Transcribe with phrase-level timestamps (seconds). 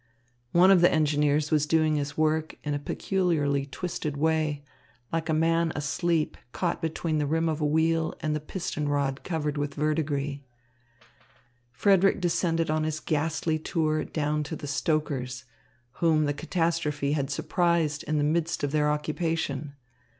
[0.51, 4.63] One of the engineers was doing his work in a peculiarly twisted way,
[5.13, 9.21] like a man asleep caught between the rim of the wheel and the piston rod
[9.23, 10.39] covered with verdigris.
[11.71, 15.43] Frederick descended on his ghastly tour down to the stokers,
[15.91, 19.75] whom the catastrophe had surprised in the midst of their occupation.